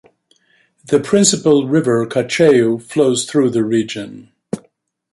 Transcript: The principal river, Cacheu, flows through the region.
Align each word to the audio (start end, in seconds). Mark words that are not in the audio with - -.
The 0.83 0.99
principal 0.99 1.67
river, 1.67 2.07
Cacheu, 2.07 2.79
flows 2.81 3.29
through 3.29 3.51
the 3.51 3.63
region. 3.63 4.31